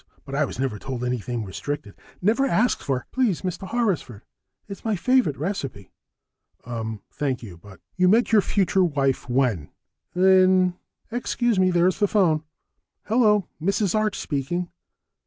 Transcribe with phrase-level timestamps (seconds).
[0.25, 1.93] But I never was told anything restricted,
[2.23, 3.67] never asked for" "Please, Mr.
[3.67, 4.23] Horrisford!
[4.67, 5.91] It's my favorite recipe."
[6.65, 7.01] "Ummm.
[7.11, 9.69] Thank you, but" "You met your future wife when?"
[10.15, 10.73] "In"
[11.11, 12.41] "Excuse me, there's the phone...
[13.05, 13.47] Hello.
[13.61, 13.93] Mrs.
[13.93, 14.71] Arch speaking...